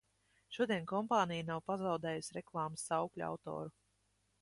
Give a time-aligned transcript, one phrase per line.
[0.55, 3.73] Šodien kompānija nav pazaudējusi reklāmas saukļu autoru.